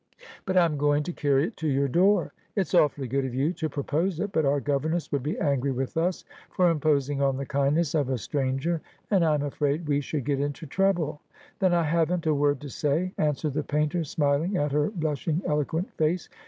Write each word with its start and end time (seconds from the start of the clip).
'But 0.47 0.57
I 0.57 0.65
am 0.65 0.79
going 0.79 1.03
to 1.03 1.13
carry 1.13 1.45
it 1.45 1.57
to 1.57 1.67
your 1.67 1.87
door.'' 1.87 2.33
It's 2.55 2.73
awfully 2.73 3.07
good 3.07 3.23
of 3.23 3.35
you 3.35 3.53
to 3.53 3.69
propose 3.69 4.19
it, 4.19 4.31
but 4.31 4.45
our 4.45 4.59
governess 4.59 5.11
would 5.11 5.21
be 5.21 5.37
angry 5.37 5.71
with 5.71 5.95
us 5.95 6.25
for 6.49 6.71
imposing 6.71 7.21
on 7.21 7.37
the 7.37 7.45
kindness 7.45 7.93
of 7.93 8.09
a 8.09 8.17
stranger, 8.17 8.81
and 9.11 9.23
I 9.23 9.35
am 9.35 9.43
afraid 9.43 9.87
we 9.87 10.01
should 10.01 10.25
get 10.25 10.39
into 10.39 10.65
trouble.'' 10.65 11.21
Then 11.59 11.75
I 11.75 11.83
haven't 11.83 12.25
a 12.25 12.33
word 12.33 12.61
to 12.61 12.69
say,' 12.71 13.13
answered 13.19 13.53
the 13.53 13.61
painter, 13.61 14.03
smiling 14.03 14.57
at 14.57 14.71
her 14.71 14.89
blushing 14.89 15.43
eloquent 15.45 15.93
face. 15.97 16.27